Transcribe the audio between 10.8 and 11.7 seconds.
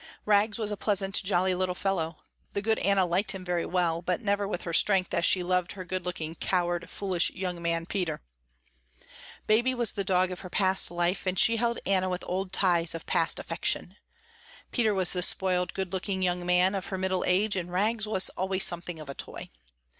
life and she